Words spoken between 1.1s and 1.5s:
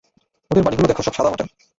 সাদামাটা।